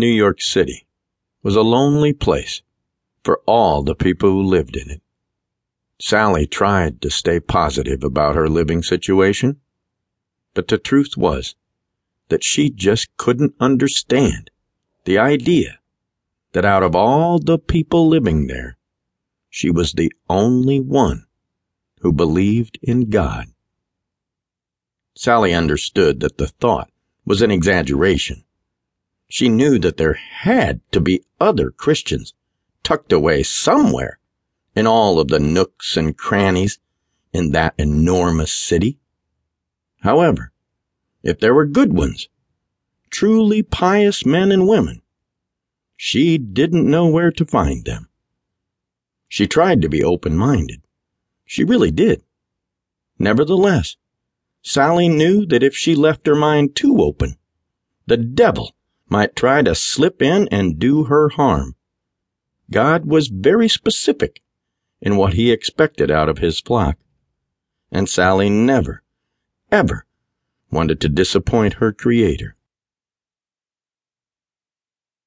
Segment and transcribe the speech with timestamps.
[0.00, 0.86] New York City
[1.42, 2.62] was a lonely place
[3.22, 5.02] for all the people who lived in it.
[6.00, 9.60] Sally tried to stay positive about her living situation,
[10.54, 11.54] but the truth was
[12.30, 14.50] that she just couldn't understand
[15.04, 15.78] the idea
[16.52, 18.78] that out of all the people living there,
[19.50, 21.26] she was the only one
[22.00, 23.48] who believed in God.
[25.14, 26.90] Sally understood that the thought
[27.26, 28.44] was an exaggeration.
[29.32, 32.34] She knew that there had to be other Christians
[32.82, 34.18] tucked away somewhere
[34.74, 36.80] in all of the nooks and crannies
[37.32, 38.98] in that enormous city.
[40.00, 40.50] However,
[41.22, 42.28] if there were good ones,
[43.08, 45.00] truly pious men and women,
[45.96, 48.08] she didn't know where to find them.
[49.28, 50.82] She tried to be open minded.
[51.44, 52.24] She really did.
[53.16, 53.96] Nevertheless,
[54.60, 57.36] Sally knew that if she left her mind too open,
[58.06, 58.74] the devil
[59.10, 61.74] might try to slip in and do her harm.
[62.70, 64.40] God was very specific
[65.00, 66.96] in what he expected out of his flock,
[67.90, 69.02] and Sally never,
[69.72, 70.06] ever
[70.70, 72.54] wanted to disappoint her Creator.